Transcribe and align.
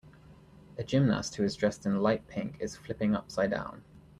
A 0.79 0.83
gymnast 0.83 1.35
who 1.35 1.43
is 1.43 1.55
dressed 1.55 1.85
in 1.85 2.01
light 2.01 2.27
pink 2.27 2.57
is 2.59 2.75
flipping 2.75 3.11
upsidedown. 3.11 3.83